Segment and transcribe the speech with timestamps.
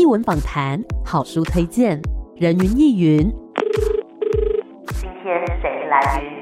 [0.00, 2.00] 译文访谈、好书推荐、
[2.36, 3.30] 人云亦云。
[4.98, 6.39] 今天谁来？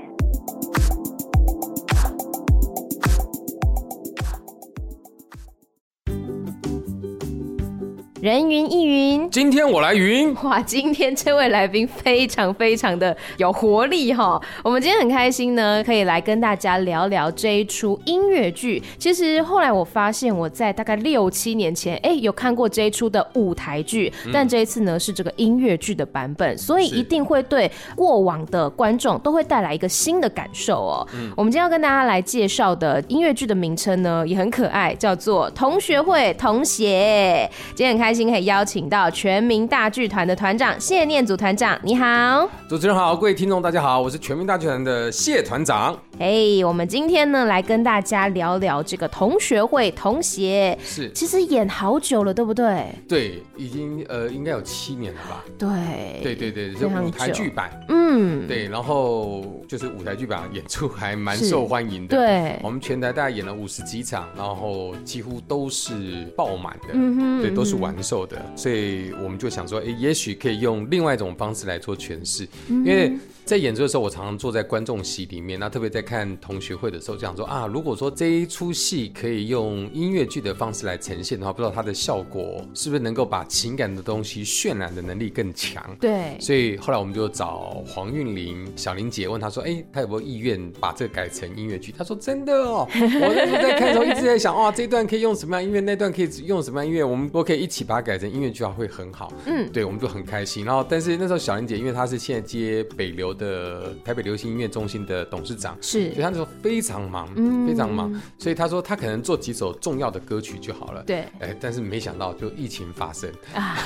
[8.21, 10.34] 人云亦云，今天我来云。
[10.43, 14.41] 哇，今天这位来宾非常非常的有活力哈。
[14.64, 18.83] 我们今天很开心呢，可以来跟大家聊聊这一出音乐剧。
[18.98, 31.06] 其实后来我发现，我在大概六七年前，哎，有看过这一出的舞台剧，嗯、但这一次呢是这个音乐剧的版本，所以一定会对过往的观众都会带来一个新的感受哦。
[31.14, 37.48] 嗯、我们今天要跟大家来介绍的音乐剧的名称呢，也很可爱，叫做《同学会同学》。
[37.77, 38.08] 今天很开。
[38.09, 45.95] 开心可以邀请到全民大剧团的团长谢念祖团长，你好，主持人好，各位听众大家好，我是全民大剧团的谢团长。
[46.19, 52.87] 哎，hey, 我们今天呢来跟大家聊聊这个同学会同写，是，其实演好久了，对不对？
[53.07, 55.45] 对，已经呃应该有七年了吧？
[55.59, 73.12] 对，对对对，是舞台剧版，嗯，对，然后就是舞台剧版演出还蛮受欢迎的，对，我们全台大概演了五十几场，然后几乎都是爆满的，嗯哼，对，都是完售的，所以我们就想说，哎，也许可以用另外一种方式来做诠释，因为。
[73.48, 85.82] 在演出的时候，我常常坐在观众席里面，那特别在看同学会的时候，就想说啊，如果说这一出戏可以用音乐剧的方式来呈现的话，不知道它的效果是不是能够把情感的东西渲染的能力更强？
[85.98, 91.91] 对，所以后来我们就找黄韵玲、小玲姐问她说，哎，她有没有意愿把这个改成音乐剧？
[91.96, 95.80] 她说真的哦，我在看的时候一直在想，哇， 这一段可以用什么样音乐？
[95.80, 97.02] 那段可以用什么样音乐？
[97.02, 99.33] 我们都可以一起把它改成音乐剧，会很好。
[99.47, 100.67] 嗯，对，我们就很开心。
[100.67, 103.34] 然后，但是那时候小玲姐因为她是现在接北流。
[103.39, 111.00] 的台北流行音乐中心的董事长是，所以她那时候非常忙，嗯、非常忙，所以她说她可能做几首重要的歌曲就好了。
[111.05, 113.77] 对，哎，但是没想到就疫情发生，啊、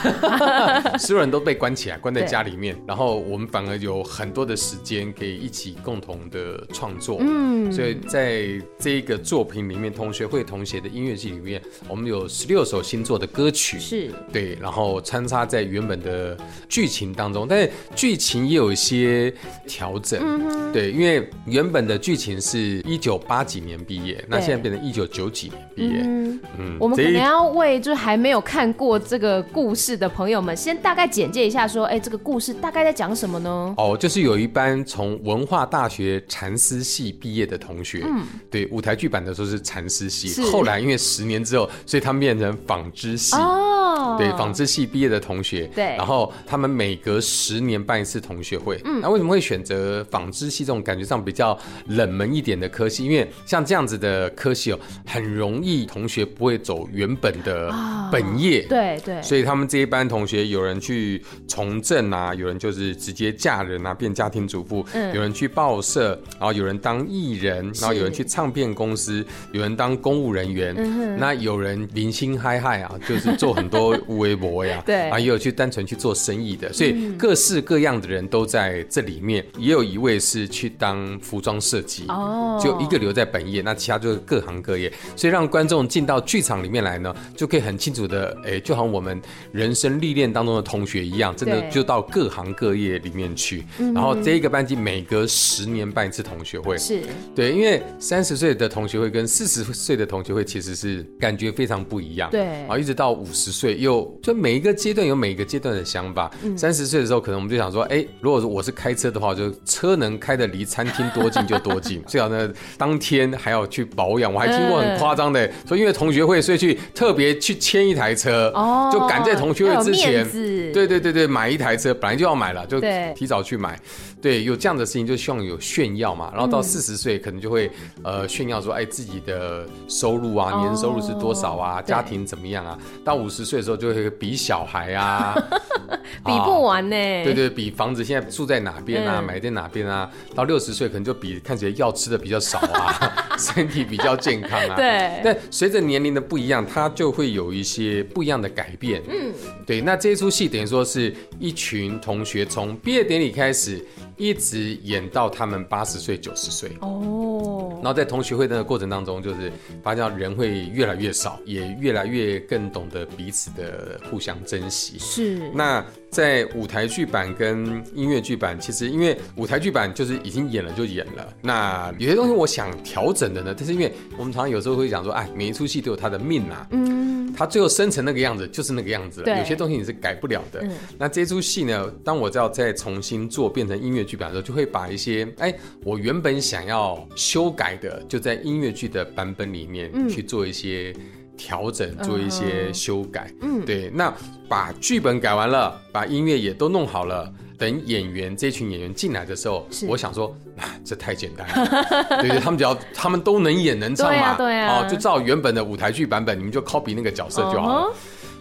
[0.97, 7.19] 所有人都被关起来，关在家里面，然后我们反而有很多的时间可以一起共同的创作。
[7.21, 8.43] 嗯，所以在
[8.79, 16.37] 这一个作品里面，同学会同学的音乐剧里面，我们有十六首新作的歌曲，是对，然后穿插在原本的
[16.69, 19.33] 剧情当中，但是剧情也有一些。
[19.67, 26.01] 调整，嗯、对，因为原本的剧情是一九八几年毕业，那现在变成一九九几年毕业。
[26.03, 33.75] 嗯，嗯我们可能要为就是还没有看过这个故事的朋友们，先大概简介一下，说，哎，这个故事大概在讲什么呢？
[33.77, 43.37] 哦，就是有一班从文化大学蚕丝系毕业的同学，嗯，对，舞台剧版的时候是蚕丝系，是后来因为十年之后，所以他们变成纺织系。
[43.37, 43.82] 哦，
[44.17, 49.43] 对，纺织系毕业的同学，对，然后他们每隔十年办一次同学会，嗯，那为什么会？
[49.43, 57.75] 选择纺织系这种感觉上比较冷门一点的科系，因为像这样子的科系哦，很容易同学不会走原本的
[58.13, 65.13] 本业，对对，所以他们这一班同学有人去从政啊，有人就是直接嫁人啊，变家庭主妇，嗯。
[65.13, 70.73] 有人去报社，然后有人当艺人，然后有人去唱片公司，有人当公务人员，
[71.19, 79.45] 那有人零星嗨嗨啊，就是做很多微博呀， 对，啊，也有去单纯去做生意的，所以各式各样的人都在这里面。
[79.59, 89.21] 也有一位是去当服装设计，哦，就一个留在本业，那其他就是各行各业，所以让观众进到剧场里面来呢，就可以很清楚的，哎，就好像我们
[89.53, 93.65] 人生历练当中的同学一样，真的就到各行各业里面去。
[93.95, 97.01] 然后这一个班级每隔十年办一次同学会，是。
[97.35, 106.31] 对，因为三十岁的同学会跟四十岁的同学会其实是感觉非常不一样，对，然后一直到五十岁，又就每一个阶段有每一个阶段的想法。
[106.57, 114.33] 三十岁的时候，可能我们就想说，哎，如果说我是开车的话，就车能开的离餐厅多近就多近， 最好呢当天还要去保养。
[114.33, 120.29] 我还听过很夸张的，说因为同学会，所以去特别去签一台车，哦，就赶在同学会之前，
[120.73, 122.81] 对对对对，买一台车，本来就要买了，就
[123.15, 123.79] 提早去买。
[124.21, 126.31] 对，有这样的事情就希望有炫耀嘛。
[126.33, 127.69] 然后到四十岁可能就会
[128.05, 132.79] 呃炫耀说，哎，自己的收入啊，年收入是多少啊，家庭怎么样啊？
[133.05, 135.35] 到五十岁的时候就会比小孩啊，
[136.25, 136.97] 比不完呢。
[137.23, 140.11] 对对，比房子现在住在哪边啊，买在哪边啊？
[140.35, 144.75] 到六十岁可能就比看起来药吃的比较少啊， 身体比较健康啊。
[144.75, 145.21] 对。
[145.23, 149.03] 但随着年龄的不一样，它就会有一些不一样的改变。
[149.07, 149.31] 嗯。
[149.67, 153.85] 对，那这一出戏等于说是一群同学从毕业典礼开始。
[154.23, 159.51] 一直演到他们八十岁、九十岁哦，然后在同学会的过程当中，就是
[159.83, 164.97] 发现人会越来越少，也越来越更懂得彼此的互相珍惜。
[165.01, 165.51] 是。
[165.53, 176.65] 那在舞台剧版跟音乐剧版，其实因为舞台剧版就是已经演了就演了，那有些东西我想调整的呢，但是因为我们常常有时候会讲说，哎，每一出戏都有它的命啊。
[176.71, 177.02] 嗯。
[177.37, 180.61] 他最后生成那个样子就是那个样子了，有些东西你是改不了的。
[180.63, 190.95] 嗯、那这出戏呢，当我要再重新做变成音乐剧版的时候，就会把一些哎，我原本想要修改的，就在音乐剧的版本里面去做一些
[191.37, 193.33] 调整，嗯、做一些修改。
[193.41, 194.13] 嗯，对，那
[194.49, 197.33] 把剧本改完了，把音乐也都弄好了。
[197.59, 207.95] 等演员这群演员进来的时候，我想说，啊，这太简单了，对对，他们只要他们都能演能唱嘛，对啊，哦，就照原本的舞台剧版本，你们就 copy 那个角色就好了。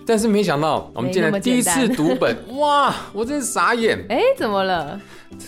[0.07, 4.03] 但是没想到，我们进来第一次读本， 哇，我真是傻眼。
[4.09, 4.99] 哎，怎么了？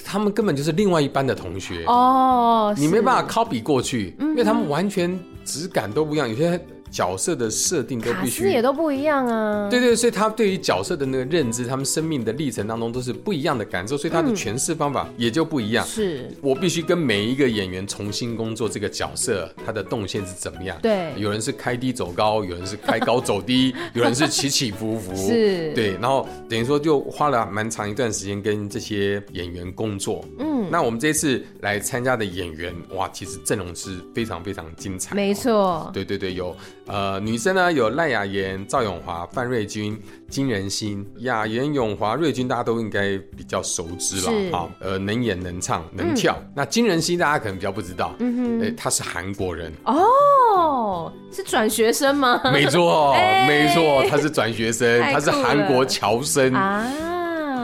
[0.05, 6.63] 他们根本就是另外一班的同学哦，你没办法 copy 过去，因为他们完全质感都不一样，有些。
[6.93, 9.67] 角色的设定都必须也都不一样啊。
[9.67, 15.83] 对对，所以他对于角色的那个认知，他们生命的历程当中都是不一样的感受，所以他的诠释方法也就不一样。
[15.83, 20.77] 是，我必须跟每一个演员重新工作这个角色，他的动线是怎么样？
[20.83, 25.15] 对，有人是开低走高，有人是开高走低， 有人是起起伏伏。
[25.15, 30.23] 是，对，然后等于说就花了蛮长一段时间跟这些演员工作。
[30.37, 35.15] 嗯，那我们这次来参加的演员，哇，其实阵容是非常非常精彩。
[35.15, 35.89] 没错。
[35.93, 36.55] 对对对，有。
[36.85, 39.97] 呃，女生呢有赖雅妍、赵永华、范瑞君、
[40.29, 41.05] 金仁心。
[41.19, 46.35] 雅妍、永华、瑞君大家都应该比较熟知了，好，呃，能演能唱能跳。
[46.39, 52.41] 嗯、那金仁心大家可能比较不知道，嗯哼，哎、欸，他是韩国人哦，是转学生吗？
[52.51, 56.85] 没错，欸、 没错，他是转学生，他是韩国侨生啊。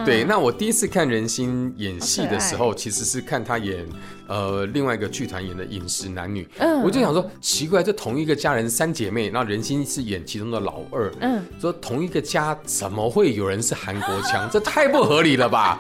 [0.10, 3.86] 对，那我第一次看人心演戏的时候，其实是看他演。
[4.26, 14.48] 呃，另外一个剧团演的饮食男女，嗯，我就想说奇怪，这同一个家人三姐妹，然后仁心是演其中的老二，嗯，说同一个家怎么会有人是韩国腔？
[14.52, 15.80] 这太不合理了吧？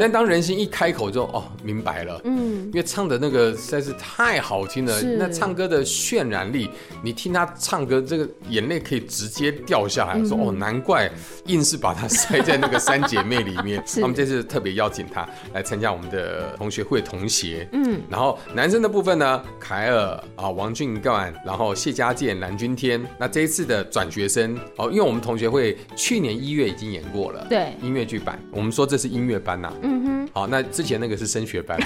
[0.00, 6.68] 但当人心一开口就哦，明白了，嗯，因为唱的那个实在是太好听了，那唱歌的渲染力，
[7.02, 11.10] 你听他唱歌，这个眼泪可以直接掉下来，说哦，难怪
[11.46, 13.82] 硬是把他塞在那个 三姐妹里面。
[14.00, 17.68] 他们这次特别邀请他来参加我们的同学会同学。
[17.72, 23.04] 嗯，然后男生的部分呢，凯尔啊，王俊干，然后谢家健、蓝钧天。
[23.18, 29.74] 那这一次的转学生哦，因为我们同学会去年一月已经演过了，对，音乐剧版，我们说这是音乐班呐、啊。
[29.82, 31.78] 嗯哼，好，那之前那个是升学班，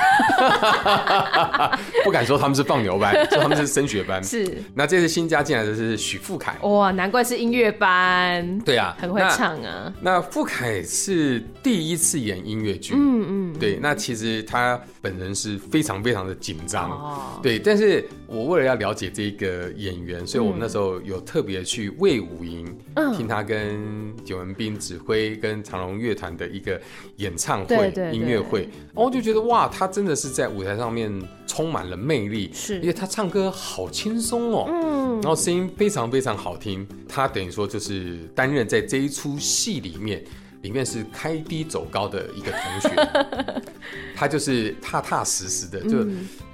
[2.05, 4.23] 不敢说他们是放牛班， 说他们是升学班。
[4.23, 8.59] 是，那这次新加进来的是许富凯，哇，难怪是音乐班。
[8.61, 9.93] 对啊，很会唱啊。
[10.01, 15.97] 那富凯是第一次演音乐剧，嗯嗯，对，那其实他本人是非常。
[16.07, 26.81] 非常的紧张，哦、对，但是我为了要了解这个演员，所以我们那时候有特别去魏武营，嗯、听他跟景文斌指挥跟长隆乐团的一个
[27.17, 27.76] 演唱会、
[28.13, 31.13] 音乐会，然后我就觉得哇，他真的是在舞台上面
[31.47, 40.25] 充满了魅力，是，因为他唱歌好轻松哦，嗯，然后声音非常非常好听，他等于说就是担任在这一出戏里面。
[40.63, 43.63] 里面是开低走高的一个同学，
[44.17, 46.05] 他就是踏踏实实的，就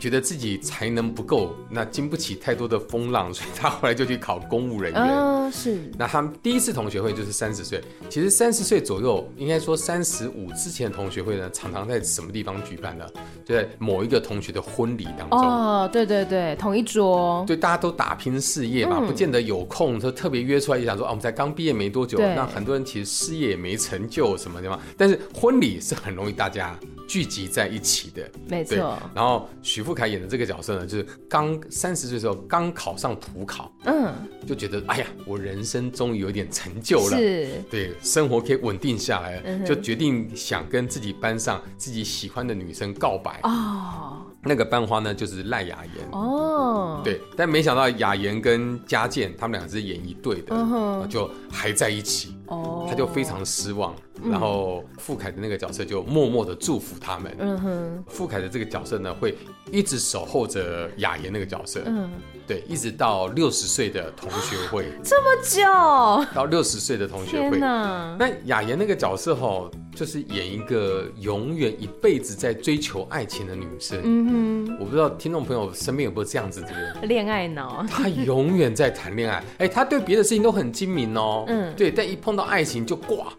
[0.02, 5.00] 觉得自己才能不够，那经不起太多的风浪，所以他后来就去考公务人员。
[5.00, 5.90] 哦，是。
[5.96, 13.06] 那他们第一次同学会就是三十岁，其实三十岁左右，应该说三十五之前的同学会呢，常常在什么地方举办呢？
[13.44, 15.40] 就在某一个同学的婚礼当中。
[15.40, 17.44] 哦，对对对，同一桌。
[17.46, 24.03] 对，大家都打拼事业嘛，不见得有空，就特别约出来，就想说，哦，我们才刚毕业没多久，那很多人其实事业也没成。
[24.12, 28.98] 就什么地方，但是婚礼是很容易大家聚集在一起的，没错。
[29.15, 34.13] 然后许富凯演的这个角色呢，就是刚三十岁的时候刚考上普考，嗯，
[34.46, 43.41] 就觉得哎呀，我人生终于有点成就了，是，对，生活可以稳定下来了，嗯、就决定想跟自己班上自己喜欢的女生告白。
[43.43, 44.27] 哦。
[44.44, 46.08] 那个班花呢，就是赖雅妍。
[46.11, 53.94] 哦，对，但没想到雅妍跟嘉健他们俩是演一对的，就还在一起哦，他就非常失望。
[54.30, 57.34] 然后富凯的那个角色就默默的祝福他们。
[57.38, 59.36] 嗯哼，富凯的这个角色呢，会
[59.72, 61.82] 一直守候着雅妍那个角色。
[61.86, 62.08] 嗯，
[62.46, 64.92] 对，一直到六十岁的同学会。
[65.02, 66.34] 这么久？
[66.34, 67.58] 到六十岁的同学会。
[67.58, 73.98] 那雅妍那个角色吼，就是演一个永远一辈子在追求爱情的女生。
[74.04, 77.08] 嗯哼，我不知道听众朋友身边有没有这样子的人？
[77.08, 77.84] 恋爱脑。
[77.88, 81.44] 她永远在谈恋爱，哎，她对别的事情都很精明哦。
[81.48, 83.32] 嗯，对，但一碰到爱情就挂。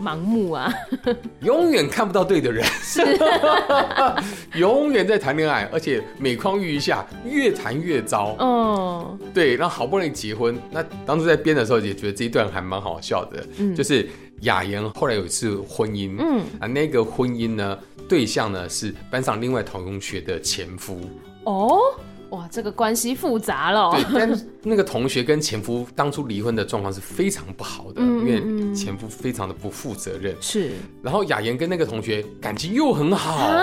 [0.00, 0.72] 盲目啊，
[1.40, 3.00] 永远看不到对的人，是
[4.58, 8.34] 永远在谈恋爱，而且每况愈下，越谈越糟。
[8.40, 14.08] 哦，对，然后好不容易结婚，那当初在编的时候也觉得这一段还蛮好笑的，嗯，就是
[14.40, 21.00] 雅妍后来有一次婚姻，嗯啊，那个婚姻呢，对象呢是班上另外同学的前夫。
[21.44, 21.78] 哦。
[22.34, 23.92] 哇，这个关系复杂了。
[23.92, 30.34] 对，但那个同学跟前夫当初离婚的状况是非常不好的，因为前夫非常的不负责任。
[30.40, 30.72] 是，
[31.02, 33.62] 然后雅妍跟那个同学感情又很好啊，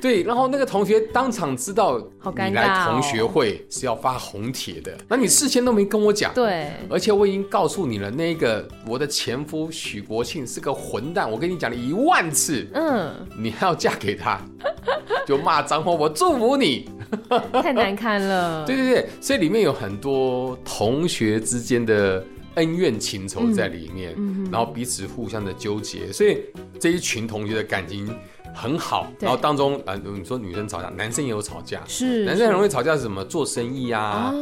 [0.00, 14.40] 对，然后那个同学当场知道你来同学会是要发红帖的，那你事先都没跟我讲，对，而且我已经告诉你了，那个我的前夫许国庆是个混蛋，我跟你讲了一万次，嗯，你还要嫁给他，
[15.26, 16.88] 就骂脏话，我祝福你。
[17.60, 18.64] 太难看了。
[18.68, 22.24] 对对对，所以里面有很多同学之间的
[22.54, 26.38] 恩怨情仇在里面，嗯嗯、然后彼此互相的纠结，所以
[26.78, 28.08] 这一群同学的感情
[28.54, 29.10] 很好。
[29.18, 33.24] 然后当中，呃，你说女生吵架，男生也有吵架，是男生很容易吵架是什么？
[33.24, 34.34] 做生意啊，啊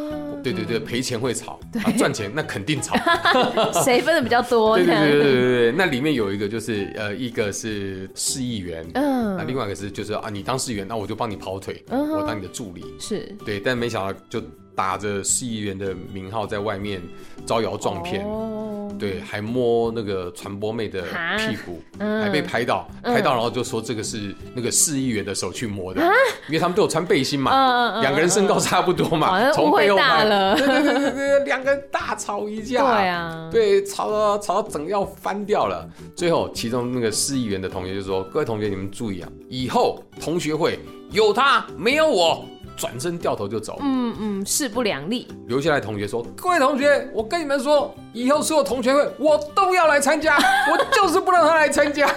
[0.43, 2.97] 对对对，赔钱会吵，啊、赚钱那肯定吵，
[3.85, 4.77] 谁分的比较多？
[4.77, 14.43] 对对对对对对，那里面有一个就是呃，一个是市议员，嗯，那另外一个是就是啊，你当市议员，那我就帮你跑腿，嗯、我当你的助理，是对，但没想到就。
[14.79, 17.03] 打着市议员的名号在外面
[17.45, 18.68] 招摇撞骗，哦、
[18.99, 21.03] 对，还摸那个传播妹的
[21.37, 26.13] 屁股，嗯、还被拍到，嗯、拍到然后就说这个是那个市议员的手去摸的，啊、
[26.49, 30.25] 因为他们都有穿背心嘛，两、嗯、个人身高差不多嘛，从、嗯、背后拍，
[30.59, 40.79] 对对对对对，两个人大吵一架，对啊，对，吵到吵到整个要翻掉了，最后其中那个市议员的同学就说：“各位同学，你们注意啊，以后同学会
[41.11, 42.45] 有他没有我。”
[42.79, 45.27] 转身掉头就走，嗯嗯，势不两立。
[45.49, 50.37] 留下来同学说：“各位同学，我跟你们说，以后所有同学会我都要来参加，
[50.71, 52.09] 我就是不让他来参加。”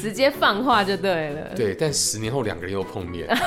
[0.00, 1.54] 直接放话就对了。
[1.54, 3.28] 对，但十年后两个人又碰面。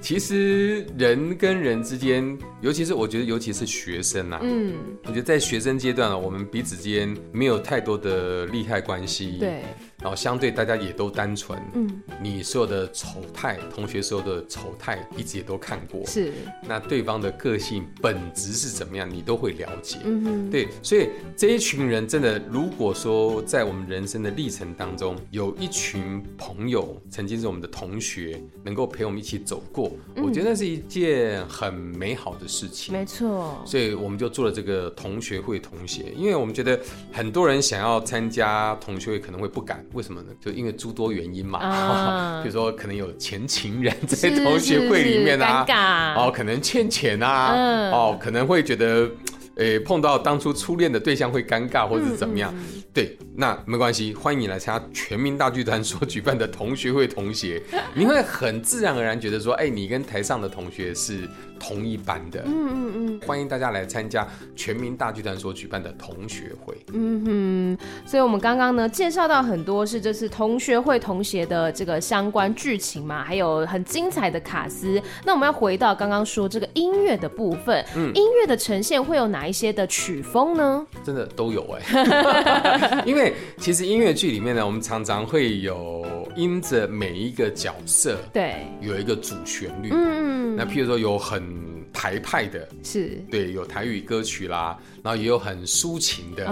[0.00, 4.74] 其实人跟人之间，尤其是我觉得，尤其是学生啊，嗯，
[5.04, 9.36] 我觉得在学生阶段啊，我们彼此之间没有太多的利害关系。
[9.38, 9.62] 对。
[10.02, 16.32] 然后相对大家也都单纯，嗯，你所有的丑态，同学所有的丑态，一直也都看过，是。
[16.66, 20.68] 那对方的个性本质是怎么样，你都会了解，嗯哼，对。
[20.82, 32.92] 所以这一群人真的，如果说在我们人生的历程当中，有一群朋友曾经是我们的同学，能够陪我们一起走过，嗯、我觉得那是一件很美好的事情。
[32.92, 33.62] 没错。
[33.64, 36.78] 所以我们就做了这个同学会同学，因为我们觉得
[37.12, 39.84] 很多人想要参加同学会，可能会不敢。
[39.92, 40.28] 为什么呢？
[40.40, 49.10] 就因为诸多原因嘛，啊、 比如说可能有前情人在同学会里面啊，哦，可能欠钱啊，嗯、哦，可能会觉得。
[49.56, 52.50] 诶，碰到当初初恋的对象会尴尬，或者是怎么样？
[52.56, 57.62] 嗯嗯、对，那没关系，欢迎你来参加全民大剧团所举办的同学会同学，
[57.94, 61.28] 你会很自然而然觉得说，哎，你跟台上的同学是
[61.62, 62.42] 同一班的。
[62.44, 63.20] 嗯嗯嗯。
[63.24, 64.26] 欢迎大家来参加
[64.56, 66.74] 全民大剧团所举办的同学会。
[66.92, 75.00] 嗯哼，所以我们刚刚呢介绍到很多是这次同学会同学的这个相关剧情嘛，还有很精彩的卡司。
[75.24, 79.46] 那我们要回到刚刚说这个音乐的部分，嗯，音乐的呈现会有哪？
[79.52, 80.86] 一些的曲风呢？
[81.04, 89.90] 真的都有哎， 因为其实音乐剧里面呢，我们常常会有因着每一个角色，对，有一个主旋律。
[89.92, 91.51] 嗯，那譬如说有很
[91.92, 93.22] 台派的，是。
[93.30, 96.46] 对，有台语歌曲啦，然后也有很抒情的，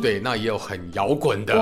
[0.00, 1.54] 对，那也有很摇滚的，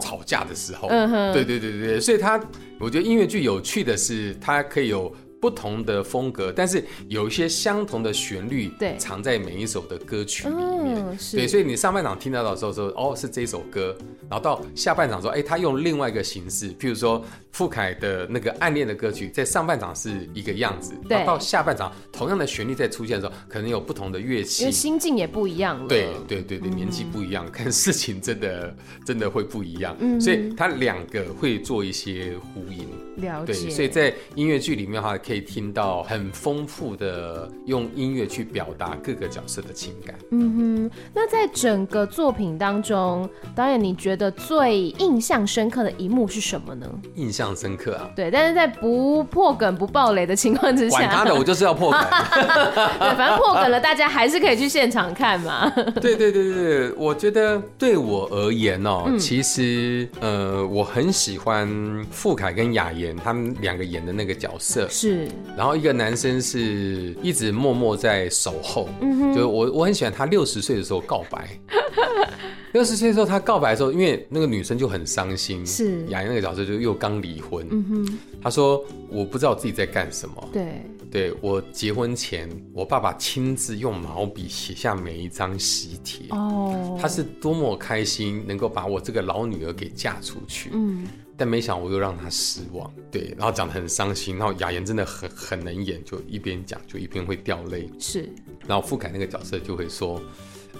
[0.00, 0.88] 吵架的时候，
[1.32, 2.38] 对对对对，所以它，
[2.78, 5.14] 我觉得音乐剧有趣的是，它可以有。
[5.42, 13.96] 不同的风格，但是有一些相同的旋律，对，藏在每一首的歌曲里面，嗯、对，所以你上半场听到的时候说，哦，是这首歌，
[14.30, 28.72] 然后到下半场说，哎，他用另外一个形式，譬如说傅凯的那个暗恋的歌曲，在上半场是一个样子，对，然后到下半场同样的旋律再出现的时候，可能有不同的乐器，因为心境也不一样了，对对对对，年纪不一样，嗯、看事情真的
[29.04, 32.86] 真的会不一样，嗯，所以他两个会做一些呼应。
[33.16, 40.14] 了解，对，所以在音乐剧里面的话，可以听到很丰富的用音乐去表达各个角色的情感。
[40.30, 46.86] 嗯哼，那在整个作品当中，导演你觉得最印象深刻的一幕是什么呢？
[47.14, 52.00] 印象深刻啊，对，但是在不破梗、不爆雷的情况之下，管他的，我就是要破梗。
[52.98, 55.70] 对，反正破梗了，大家还是可以去现场看嘛。
[56.00, 61.68] 对对对对，我觉得对我而言哦，嗯、其实呃，我很喜欢
[62.10, 63.16] 傅凯跟雅妍。
[63.24, 65.21] 他们两个演的那个角色是，
[65.56, 71.48] 然后一个男生是一直默默在守候，嗯，就是我我很喜欢他六十岁的时候告白，
[72.72, 76.06] 六十岁的时候他告白的时候，因为那个女生就很伤心，是。
[76.06, 91.06] 雅妍那个角色就又刚离婚，嗯哼，他说我不知道我自己在干什么，对，对我结婚前我爸爸亲自用毛笔写下每一张喜帖，哦，他是多么开心能够把我这个老女儿给嫁出去，嗯。
[91.42, 98.32] 但没想我又让他失望，对，然后讲得很伤心，然后雅妍真的很很能演，就一边讲就一边会掉泪，是，
[98.64, 100.22] 然后傅凯那个角色就会说。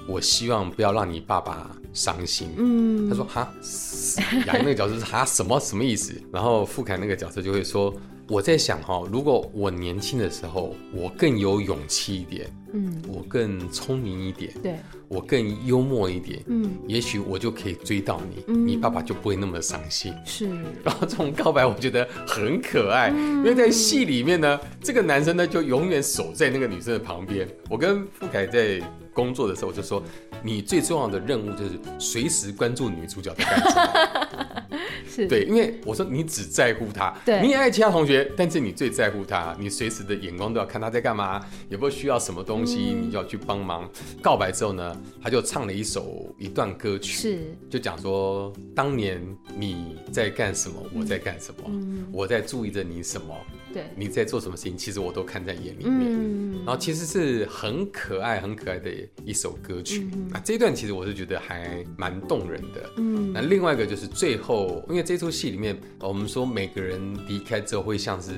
[0.09, 2.49] 我希望不要让你爸爸伤心。
[2.57, 3.53] 嗯，他说哈，
[4.47, 6.13] 雅妍那个角色是哈什么什么意思？
[6.33, 7.93] 然后傅凯那个角色就会说，
[8.33, 20.15] 我在想哈，如果我年轻的时候我更有勇气一点，嗯，我更聪明一点，对，我更幽默一点，嗯，也许我就可以追到你，嗯，你爸爸就不会那么伤心。
[20.25, 20.49] 是，
[20.83, 27.47] 然后这种告白我觉得很可爱，嗯，因为在戏里面呢，这个男生呢就永远守在那个女生的旁边。
[27.69, 28.81] 我跟富凯在。
[29.15, 30.03] 工作的时候，我就说，
[30.43, 34.47] 你最重要的任务就是随时关注女主角的感情。
[35.09, 43.91] 是，对，因为我说你只在乎他，对，你也爱其他同学，但是你最在乎他，你随时的眼光都要看他在干嘛，有没有需要什么东西，嗯、你就要去帮忙。
[44.21, 49.21] 告白之后呢，他就唱了一首一段歌曲，是，就讲说当年
[49.57, 53.35] 你在干什么，我在干什么，嗯、我在注意着你什么。
[53.73, 56.01] 对，你在做什么事情，其实我都看在眼里面。
[56.01, 58.91] 嗯，然后其实是很可爱、很可爱的
[59.25, 60.09] 一首歌曲。
[60.13, 62.91] 嗯、那这一段其实我是觉得还蛮动人的。
[62.97, 68.33] 嗯，那另外一个就是最后，因为这出戏里面，我们说每个人离开之后会像是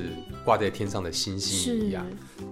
[0.45, 2.07] 挂在天上的星星一样，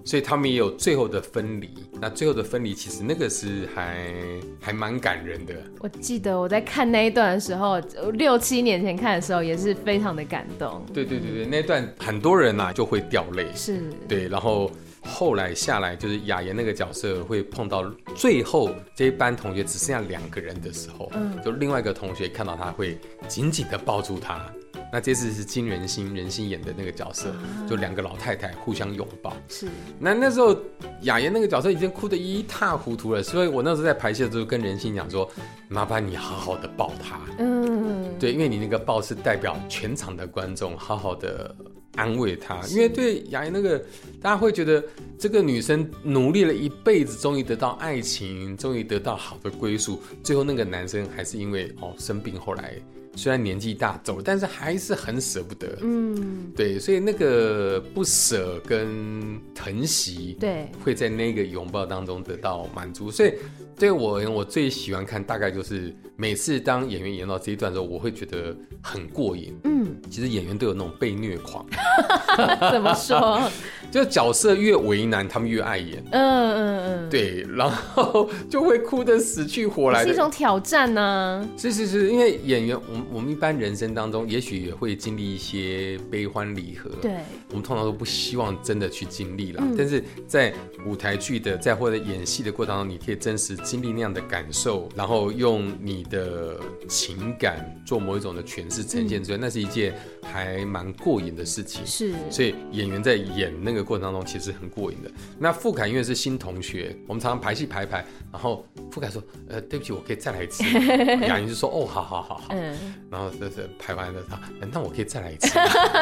[0.05, 1.69] 所以他们也有最后的分离。
[2.03, 4.13] 那最后的分离，其实那个是还
[4.61, 5.55] 还蛮感人的。
[5.79, 7.79] 我记得我在看那一段的时候，
[8.15, 10.85] 六七年前看的时候，也是非常的感动。
[10.93, 12.73] 对对对对，那段很多人呐、啊。
[12.73, 14.69] 就会掉泪，是对，然后
[15.05, 17.85] 后来下来就是雅妍那个角色会碰到
[18.17, 24.45] 最后这一班同学只剩下两个人的时候，嗯，就另外一个同学看到他会紧紧的抱住他。
[24.93, 27.35] 那这次是金仁心仁心演的那个角色，
[27.67, 29.35] 就两个老太太互相拥抱。
[29.49, 29.67] 是，
[29.99, 30.55] 那那时候
[31.01, 35.27] 雅妍那个角色已经哭得一塌糊涂了，所以我那时候在排戏的时候跟仁心讲说，
[35.69, 37.19] 麻烦你好好的抱她。
[37.39, 41.57] 嗯，对，因为你那个抱是代表全场的观众好好的。
[41.95, 43.79] 安慰她，因为对雅妍那个，
[44.19, 44.83] 大家会觉得
[45.19, 52.77] 这个女生努力了一辈子，终于得到爱情，终于得到好的归宿，最后那个男生还是因为哦生病，后来
[53.15, 55.79] 虽然年纪大走，但是还是很舍不得。
[55.83, 63.11] 嗯，对，所以那个不舍跟疼惜，对，会在那个拥抱当中得到满足。
[63.11, 63.35] 所以
[63.77, 69.53] 对我而言，我最喜欢看大概就是每次当演员演到这一段的时候，我会觉得很过瘾。
[69.65, 71.67] 嗯，其实演员都有那种被虐狂。
[72.71, 73.51] 怎么说？
[73.91, 76.03] 就角色越为难，他们越爱演。
[76.13, 81.59] 嗯嗯嗯，对，然后就会哭得死去活来，是一种挑战呢、啊。
[81.59, 86.89] 是是是，因为演员，我们我们一般人生当中，也许也会经历一些悲欢离合。
[87.03, 87.17] 对，
[87.49, 89.61] 我们通常都不希望真的去经历了。
[89.63, 90.55] 嗯、但是在
[90.87, 101.85] 舞台剧的，在或者演戏的过程当中，你可以真实经历那样的感受，然后用你的情感做某一种的诠释呈现出来，嗯、那是一件还蛮过瘾的事情。
[101.87, 105.11] 是，所以演员在演那个过程当中其实很过瘾的。
[105.39, 110.63] 那傅凯因为是新同学，我们常常排戏排排，然后傅凯说：“呃，对不起，我可以再来一次。”
[111.27, 112.49] 雅云就说：“哦，好好好好。
[112.51, 112.77] 嗯”
[113.11, 114.39] 然后就是排完了他，
[114.71, 115.59] 那我可以再来一次。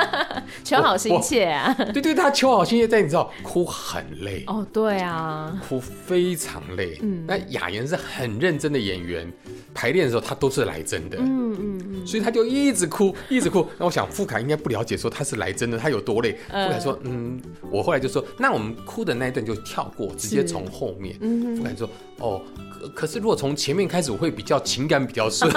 [0.64, 1.73] 求好心切啊！
[1.92, 4.66] 对对，他求好心切，但你知道哭很累哦。
[4.73, 6.99] 对啊，哭非常累。
[7.03, 9.33] 嗯，那雅妍是很认真的演员，
[9.73, 11.18] 排练的时候他都是来真的。
[11.18, 13.66] 嗯嗯嗯，所以他就一直哭，一直哭。
[13.79, 16.37] 那我想富凯应该不了解说他是来真的，他有多累。
[16.48, 25.50] 富凯说：“嗯，我后来就说，那我们哭的那一段就跳过，直接从后面。”嗯，富凯说：“哦，可可是如果从前面开始，我会比较情感比较顺。”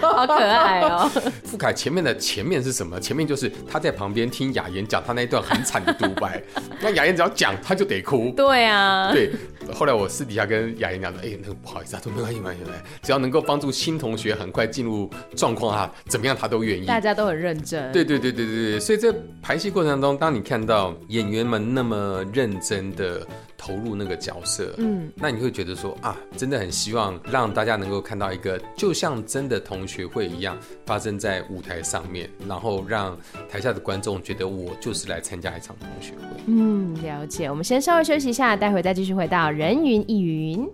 [0.00, 1.10] 好可爱哦。
[1.44, 2.98] 富凯前面的前面是什么？
[3.00, 6.42] 前面就是他在旁边听雅妍讲他那一段很惨的独白，
[6.80, 8.32] 那雅妍只要讲他就得哭。
[8.36, 9.30] 对啊，对。
[9.72, 12.62] 后来我私底下跟雅莹讲说：“哎，那个不好意思啊，都没关系，没关系，
[13.02, 17.92] 只要能够帮助新同学很快进入状况啊，怎么样他都愿意。”大家都很认真。
[17.92, 23.26] 对对对对对对，所以在排戏过程当中，当你看到演员们那么认真的
[23.56, 36.42] 投入那个角色，嗯，那你会觉得说啊，真的很希望让大家能够看到一个就像真的同学会一样发生在舞台上面，然后让台下的观众觉得我就是来参加一场同学会。
[36.46, 37.48] 嗯，了解。
[37.48, 40.68] 我们先稍微休息一下，待会再继续回到人云亦云。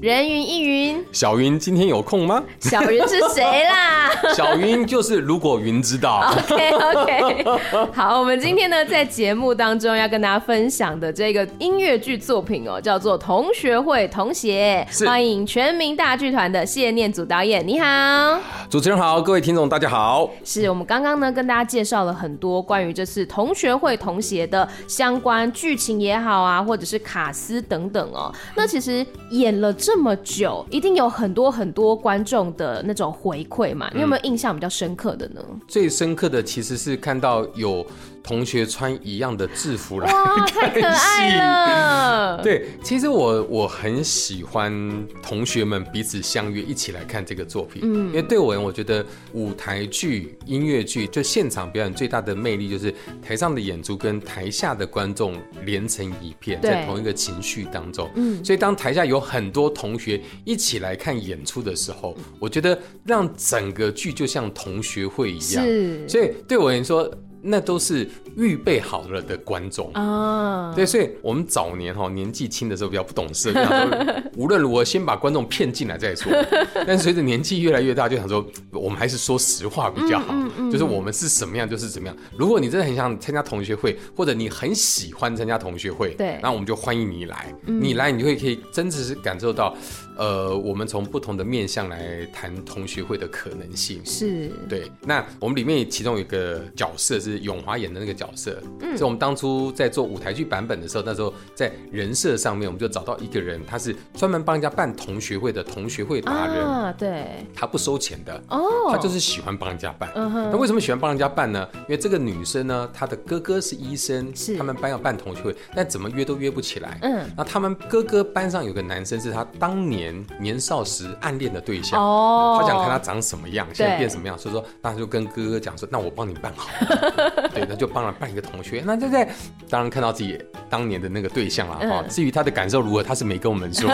[0.00, 2.42] 人云亦云，小云今天有空吗？
[2.58, 4.10] 小云是谁啦？
[4.34, 6.34] 小云就是如果云知道。
[6.48, 7.44] OK OK，
[7.92, 20.30] 好，我们今天呢在节目当中要跟大家分享的这个音乐剧作品哦，叫做《同学会同学》，欢迎全民大剧团的谢念祖导演，你好，主持人好，各位听众大家好。
[20.42, 28.34] 是我们刚刚呢跟大家介绍了很多关于这次《同学会同学》的相关剧情也好啊，或者是卡司等等哦。
[28.56, 29.89] 那其实演了这。
[29.92, 33.90] 这么久，一定有很多很多观众的那种回馈嘛？
[33.92, 35.40] 你有没有印象比较深刻的呢？
[35.66, 37.84] 最深刻的其实是看到有
[38.22, 42.40] 同学穿一样的制服来，哇， 太可爱了！
[42.44, 67.10] 对，其实我我很喜欢同学们彼此相约一起来看这个作品，嗯，因为对我而言，我觉得舞台剧、音乐剧就现场表演最大的魅力就是台上的演出跟台下的观众连成一片，在同一个情绪当中，嗯，所以当台下有很多同学一起来看演出的时候，我觉得让整个剧就像同学会一样，是，所以对我而言说。
[67.42, 76.32] 那都是预备好了的观众啊，对，所以我们早年哈年纪轻的时候比较不懂事，想说 无论如何先把观众骗进来再说。
[76.86, 80.34] 但随着年纪越来越大，就想说我们还是说实话比较好，
[80.70, 82.16] 就是我们是什么样就是怎么样。
[82.36, 87.54] 如果你真的很想参加同学会，或者你很喜欢参加同学会，对，那我们就欢迎你来。
[87.66, 89.76] 你来，你就会可以真的是感受到。
[90.16, 94.90] 呃，我们从不同的面向来谈同学会的可能性，是对。
[95.00, 110.10] 那我们里面其中有一个角色是永华演的那个角色，嗯，所以我们当初在做舞台剧版本的时候，那时候在人设上面，我们就找到一个人，他是专门帮人家办同学会的同学会达人，啊，对，他不收钱的，哦，他就是喜欢帮人家办。
[110.14, 111.66] 嗯哼，那为什么喜欢帮人家办呢？
[111.74, 114.56] 因为这个女生呢，她的哥哥是医生，是。
[114.58, 116.98] 他们班要办同学会，但怎么约都约不起来。
[117.00, 120.10] 嗯，那他们哥哥班上有个男生是他当年。
[120.40, 126.68] 年少时暗恋的对象，哦，他想看他长什么样，现在变什么样，所以说，那就跟哥哥讲说，那我帮你办好，
[127.54, 129.28] 对，那就帮他办一个同学，那就在
[129.68, 132.02] 当然看到自己当年的那个对象了哈。
[132.08, 133.88] 至于他的感受如何，他是没跟我们说，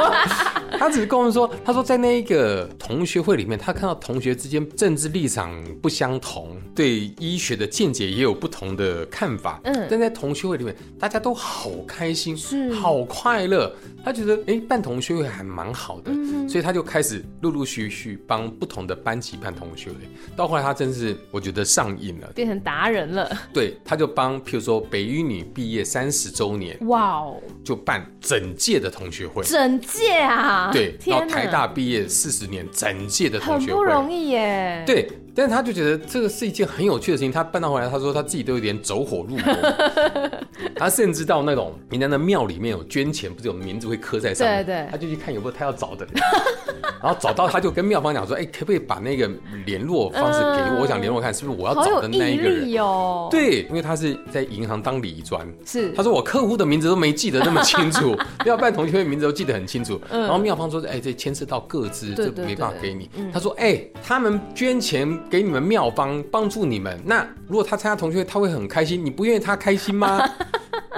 [0.78, 15.48] 他只是跟我们说，他说在那一个同学会里面，他看到同学之间政治立场不相同，对医学的见解也有不同的看法，嗯，但在同学会里面，大家都好开心，是好快乐，他觉得哎、欸，办同学会还。
[15.48, 16.12] 蛮好的，
[16.46, 19.96] 所以他就开始陆陆续续帮不同的班级办同学会。
[20.36, 23.28] 到后来，他真是我觉得上瘾了，变成达人了。
[23.52, 35.08] 对，他就帮，譬如说北一女毕业三十周年，哇哦，就办整届的同学会，整届啊，对，然后台大毕业四十年，整届的同学会，很不容易耶，对。
[35.38, 37.30] 但是他就觉得这个是一件很有趣的事情。
[37.30, 39.54] 他办到回来，他说他自己都有点走火入魔。
[40.74, 44.66] 他甚至到那种人家的庙里面有捐钱，不是有名字会刻在上面？
[44.66, 44.88] 对对。
[44.90, 46.14] 他就去看有没有他要找的人，
[47.00, 49.30] 然后找到他就跟庙方讲说：“哎，可不可以把那个
[49.64, 50.80] 联络方式给我？
[50.82, 53.28] 我想联络看是不是我要找的那一个人。”哦。
[53.30, 55.46] 对，因为他是在银行当理专。
[55.64, 55.92] 是。
[55.92, 60.00] 他说我客户的名字都没记得那么清楚， 要办同学会名字都记得很清楚。
[60.10, 70.18] 然后庙方说：“哎，这牵涉到个资，这没办法给你。”他说：“哎，他们捐钱。”给你们妙方帮助你们，那如果他参加同学会，他会很开心，你不愿意他开心吗？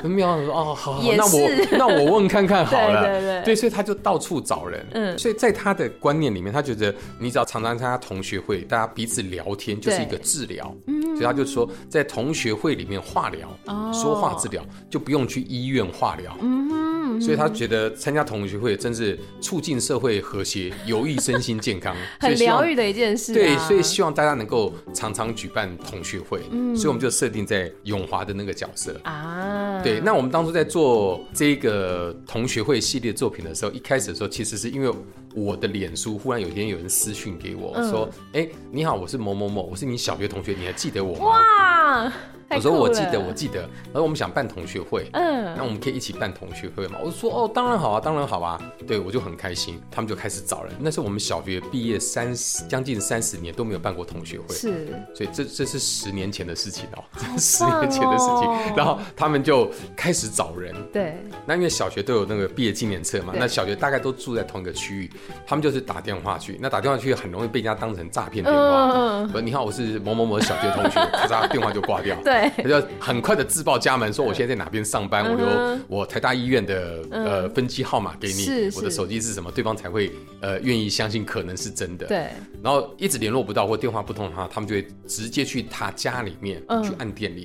[0.09, 3.05] 庙方说：“哦，好好，那我那我问看看好了。
[3.09, 4.87] ”对对对，对，所以他就到处找人。
[4.93, 10.75] 嗯，所以在他的观念里面，他觉得你只要常常参加同学会，大家彼此聊天就是一个治疗。
[10.87, 16.37] 嗯，所以他就说，在同学会里面化疗，哦，说话治疗就不用去医院化疗。
[16.41, 17.21] 嗯。
[17.21, 23.35] 所以他觉得参加同学会真是促进社会和谐，有益身心健康， 很疗愈的一件事。
[23.35, 26.41] 对，所以希望大家能够常常举办同学会。
[26.53, 29.81] 嗯，所以我们就设定在永华的那个角色啊。
[29.83, 34.93] 对，那我们当初在做这个同学会系列作品的时候，一开始的时候，其实是因为
[35.35, 42.13] 我的脸书忽然有一天有人私讯给我说：“哎，你好，我是某某某，我是你小学同学，你还记得我吗？”哇！
[42.53, 46.99] 我说我记得，我记得，然后我们想办同学会，嗯，那我们可以一起办同学会吗？
[47.01, 50.73] 我说哦，当然好啊，当然好啊，对，我就很开心，他们就开始找人。
[50.81, 57.05] 那是我们小学毕业三十将近三十年都没有办过同学会，是，所以这这是十年前的事情哦，
[57.39, 58.51] 十年前的事情。
[58.77, 65.11] 然后他们就开始找人，对，那因为小学都有那个毕业纪念册嘛，那小学大概都住在同一个区域，
[65.47, 72.51] 他们就是打电话去，那打电话去很容易被人家当成诈骗电话，嗯你好，我是某某某小学同学， 咔嚓电话就挂掉，对。
[72.57, 82.07] 他就很快的自报家门，说我现在在哪边上班，我留我台大医院的呃分机号码给你，我的手机是什么，对方才会呃愿意相信可能是真的。
[82.07, 82.29] 对，
[82.63, 87.45] 然后一直联络不到或电话不通的话，他们就会直接去他家里面去按电铃。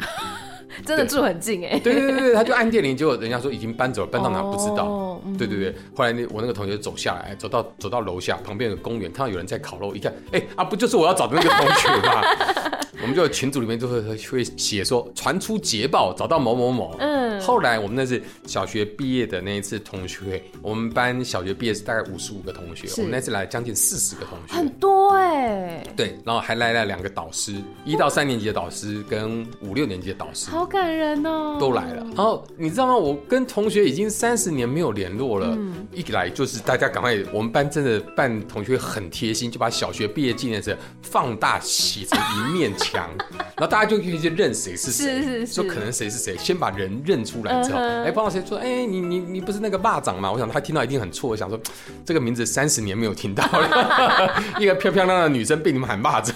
[0.86, 5.22] 真的住很近哎，对对对对，他就按电铃，结果人家说已经搬走了，搬到哪不知道。
[5.38, 12.22] 对对对，后来那我那个同学走下来，走到走到楼下旁边的公园，看到有人在烤肉，一看，哎啊，不就是我要找的那个同学吗？
[13.02, 16.96] 我们就群组里面就会会写说传出捷报，找到某某某。
[17.00, 25.84] 嗯，后来我们那是小学毕业的那一次同学会，我们班小学毕业是大概五十五个同学，我们那次来将近四十个同学，很多哎。
[25.96, 32.04] 对，然后还来了两个导师，一到三年级的导师跟五六年级的导师，好感人哦，都来了。
[32.16, 32.96] 然后你知道吗？
[32.96, 35.58] 我跟同学已经三十年没有联络了，
[35.92, 43.10] 一来就是大家赶快，我们班真的办同学会很贴心，就把小学毕业纪念册放大写成一面墙，
[43.58, 50.32] 然后大家就可以去认谁是谁，说可能谁是谁，先把人认出来之后，哎，碰到谁说，哎，你你你不是那个霸掌吗？
[50.32, 51.60] 我想他听到一定很错，我想说
[52.06, 56.36] 这个名字三十年没有听到了， 一个漂漂亮亮的女生被你们喊霸掌，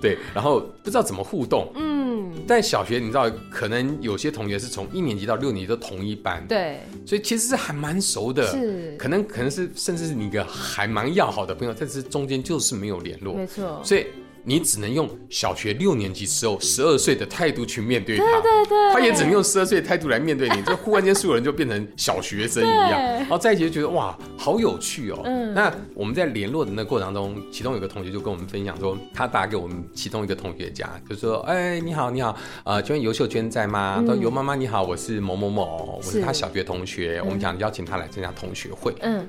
[0.00, 14.06] 对，然后不知道怎么互动，嗯，但小学你知道，可能有些同学是从一年级到六年级都同一班，对，所以其实是还蛮熟的，是，可能可能是甚至是你一个还蛮要好的朋友，但是中间就是没有联络，没错，所以。
[14.48, 25.20] 你只能用小学六年级时候十二岁的态度去面对他，对对对，他也只能用十二岁的态度来面对你，就忽然间所有人就变成小学生一样，然后在一起就觉得哇，好有趣哦。
[25.24, 33.96] 嗯，那我们在联络的那个过程当中，其中有个同学就跟我们分享说，他打给我们其中一个同学家，就说，哎，你好，你好，呃，请问尤秀娟在吗？
[34.06, 38.94] 他说尤妈妈你好，我是某某某，我是他小学同学，我们想邀请他来参加同学会。
[39.00, 39.28] 嗯，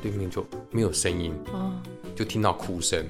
[0.00, 1.34] 对面就没有声音，
[2.16, 3.04] 就听到哭声。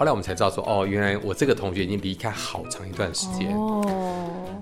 [0.00, 3.54] 后来我们才知道说，哦，原来我这个同学已经离开好长一段时间。
[3.54, 3.84] 哦，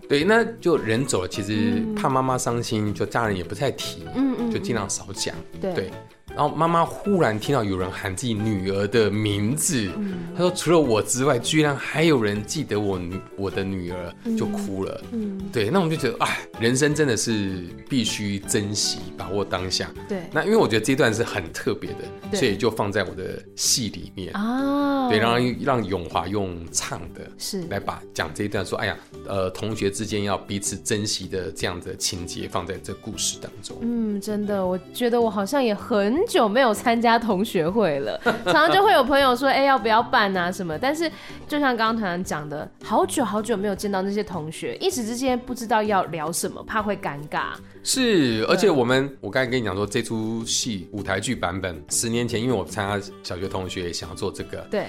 [0.08, 5.32] 对，那就人走了，其实怕妈妈伤心，就家人也不太提，嗯嗯，就尽量少讲。
[5.60, 5.92] 对。
[6.38, 15.00] 对然后妈妈忽然听到有人喊自己女儿的名字，嗯、她说：“除了我之外，居然还有人记得我女我的女儿，就哭了。
[15.10, 19.90] 嗯”嗯，对，那我们就觉得，哎，人生真的是必须珍惜，把握当下。
[20.08, 21.90] 对，那因为我觉得这段是很特别
[22.30, 25.08] 的，所以就放在我的戏里面啊。
[25.08, 28.96] 对，然后让永华用唱的，是来把讲这一段说，哎呀，
[29.26, 33.76] 呃，同学之间要彼此珍惜的这样的情节放在这故事当中。
[33.80, 36.16] 嗯，真的，我觉得我好像也很。
[36.28, 40.52] 久没有参加同学会了， 常常就会有朋友说：“哎、欸，要不要办啊？
[40.52, 41.10] 什么？”但是
[41.48, 47.46] 就像刚刚团长讲的，好久好久没有见到那些同学，一时之间不知道要聊什么，怕会尴尬。
[47.82, 54.86] 是，而且我们，我刚才跟你讲说，这出戏舞台剧版本，十年前，因为我参加小学同学也想要做这个，对。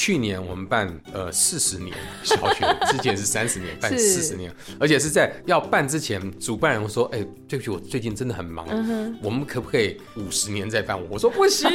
[0.00, 8.64] 去年我们办呃四十年 小学，之前是三十年办四十年，而且是在要办之前，主办人说：“哎，对不起，我最近真的很忙，
[9.20, 11.68] 我们可不可以五十年再办？”我说：“不行，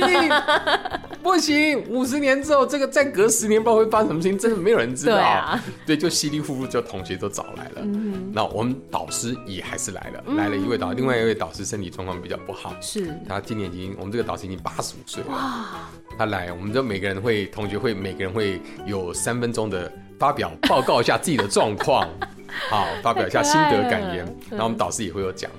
[1.22, 7.86] 不行，五十年之后这个再隔十年，不知道会发生什么事情，真的没有人知道。”对，就稀里糊涂就同学都找来了。
[8.32, 13.14] 那我们导师也还是来了，来了一位导，另外一位导师身体状况比较不好，是。
[13.28, 15.92] 他今年已经，我们这个导师已经八十五岁了。
[16.18, 22.08] 他来，我们就每个人会同学会每个人会有三分钟的发表报告一下自己的状况，
[22.70, 24.26] 好，发表一下心得感言。
[24.50, 25.50] 然后我们导师也会有讲，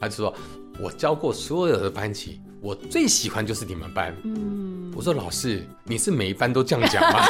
[0.00, 0.32] 他就说
[0.80, 7.20] ：“我教过所有的班级，我最喜欢就是你们班。”嗯，我说：“老师，你是每一班都这样讲吗？”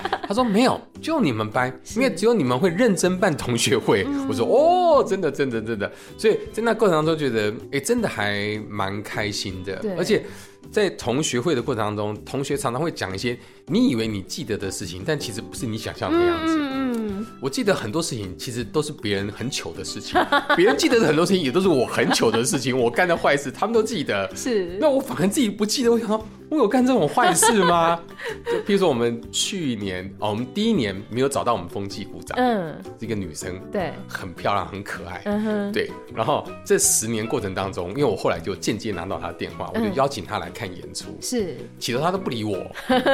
[0.28, 10.22] 他说：“没有，就你们班，因为只有你们会认真办同学会。”我说：“哦，真的，真的，真的。”所以在那过程当中觉得，哎，真的还蛮开心的，而且。
[10.70, 16.56] 在同学会的过程当中，同学常常会讲一些你以为你记得的事情，但其实不是你想象的样子。
[16.58, 20.20] 嗯，我记得很多事情，其实都是别人很糗的事情。
[20.56, 22.78] 别人记得的很多事情，也都是我很糗的事情。
[22.78, 24.30] 我干的坏事，他们都记得。
[24.36, 25.90] 是，那我反而自己不记得。
[25.90, 26.26] 我想说。
[26.50, 28.00] 我有干这种坏事吗？
[28.46, 35.90] 就譬如说，我们去年哦，我们第一年没有找到我们风纪股长，嗯，是一个女生，对，很漂亮，很可爱，嗯哼，对。
[36.14, 42.56] 然后这十年过程当中，因为我后来就间接拿到她的电话，我就邀请她来看演出，是，起初她都不理我，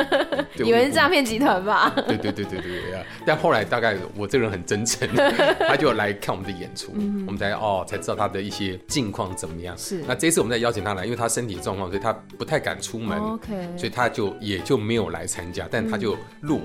[0.56, 1.92] 以为是诈骗集团吧？
[2.06, 3.04] 对对对对对对。
[3.26, 5.08] 但后来大概我这个人很真诚，
[5.58, 6.92] 她就来看我们的演出，
[7.26, 9.76] 我们才哦才知道她的一些近况怎么样。
[9.76, 13.23] 是，那这次我们再邀请她来，因为她身体状况，所以她不太敢出门。
[13.32, 16.60] OK，所以他就也就没有来参加，但他就录，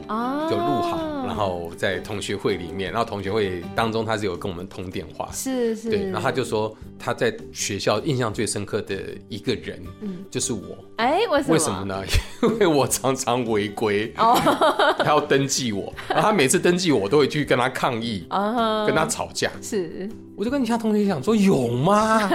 [0.49, 8.95] 就录好，然后在同学会里面，然后同学会当中他是有跟我们通电话，是是，对，然后他就说他在学校印象最深刻的
[9.27, 11.53] 一个人，嗯，就是我，哎，为什么？
[11.53, 12.03] 为什么呢？
[12.43, 22.29] 因为我常常违规， 他要登记我，然后他每次登记我，我都会去跟他抗议，啊跟他吵架，是，我就跟其他同学讲说有吗？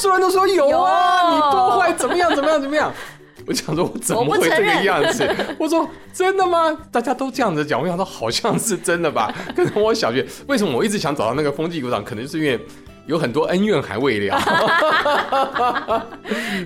[0.00, 2.92] 所有人都说有啊，你多坏，怎么样，怎么样，怎么样？
[3.48, 5.24] 我想说，我怎么会这个样子？
[5.58, 6.70] 我， 我说真的吗？
[6.92, 9.34] 大家都这样子讲，我想说好像是真的吧。
[9.56, 12.04] 可是我小学为什么我一直想找到那个风纪股长？
[12.04, 12.60] 可能就是因为
[13.08, 14.38] 有很多恩怨还未了，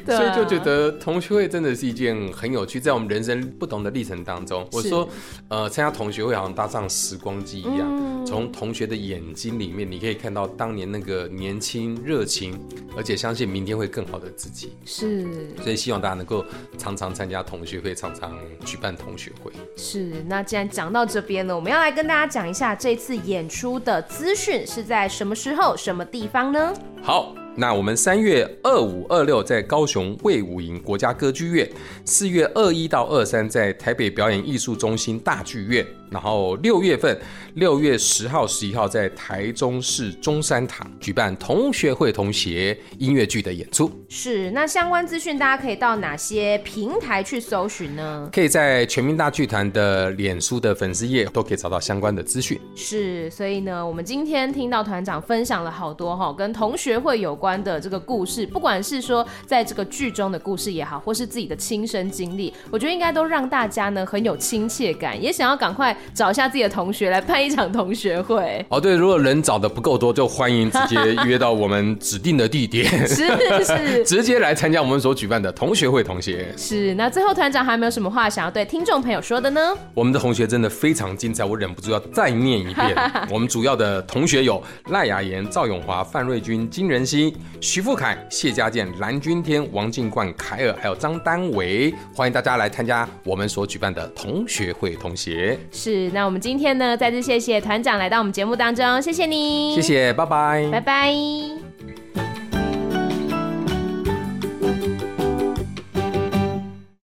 [0.04, 5.08] 所以就觉得同学会真的是一件很有趣，在我们人生不同的历程当中，我说，
[5.48, 12.58] 呃，参加同学会好像搭上时光机一样，从同学的眼睛里面，你可以看到当年那个年轻热情，
[12.96, 14.76] 而且相信明天会更好的自己。
[14.84, 15.24] 是，
[15.62, 16.44] 所以希望大家能够
[16.76, 19.52] 常常参加同学会，常常举办同学会。
[19.76, 26.72] 是，那既然讲到这边了，我们要来跟大家讲一下这次演出的资讯是在什么时候、什么地方方呢？
[27.02, 27.34] 好。
[27.54, 31.70] 那我们三月二五、二六在高雄魏武营国家歌剧院，
[32.02, 37.18] 四月二一到二三在台北表演艺术中心大剧院，然后六月份
[37.54, 43.90] 六月十号、十一号在台中市中山堂举办同学会同学音乐剧的演出。
[44.08, 48.28] 是，那相关资讯大家可以到哪些平台去搜寻呢？
[48.32, 52.60] 可以在全民大剧团的脸书的粉丝页都可以找到相关的资讯。
[52.74, 68.64] 是，所以呢，我们今天听到团长分享了好多哈，跟同学会有关的这个故事，不管是说在这个剧中的故事也好，或是自己的亲身经历，我觉得应该都让大家呢很有亲切感，也想要赶快找一下自己的同学来办一场同学会。
[68.68, 73.26] 哦，对，如果人找的不够多，就欢迎直接约到我们指定的地点，是
[73.64, 76.02] 是， 直接来参加我们所举办的同学会。
[76.02, 79.60] 同学是，那最后团长还有没有什么话想要对听众朋友说的呢？
[79.94, 82.94] 我们的同学真的非常精彩，我忍不住要再念一遍。
[83.30, 87.34] 我们主要的同学有赖雅妍、赵永华、范瑞君、金仁熙。
[87.60, 94.96] 徐富凯、谢家健、蓝钧天、王进冠、凯尔，还有张丹维，欢迎大家来参加我们所举办的同学会。
[94.96, 95.58] 同学
[95.92, 102.31] 是，那我们今天呢，再次谢谢团长来到我们节目当中，谢谢你，谢谢，拜拜，拜拜。